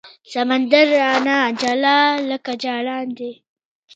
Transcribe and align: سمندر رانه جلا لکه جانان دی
سمندر 0.31 0.85
رانه 1.01 1.39
جلا 1.61 1.99
لکه 2.29 2.53
جانان 2.63 3.07
دی 3.17 3.31